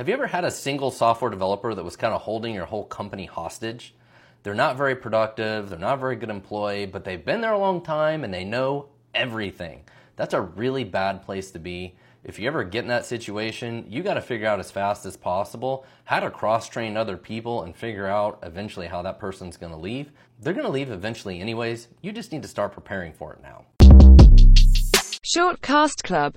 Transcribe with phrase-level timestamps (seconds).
[0.00, 2.86] Have you ever had a single software developer that was kind of holding your whole
[2.86, 3.94] company hostage?
[4.42, 7.58] They're not very productive, they're not a very good employee, but they've been there a
[7.58, 9.82] long time and they know everything.
[10.16, 11.96] That's a really bad place to be.
[12.24, 15.18] If you ever get in that situation, you got to figure out as fast as
[15.18, 19.72] possible how to cross train other people and figure out eventually how that person's going
[19.72, 20.12] to leave.
[20.40, 21.88] They're going to leave eventually, anyways.
[22.00, 23.66] You just need to start preparing for it now.
[25.36, 26.28] Shortcast Club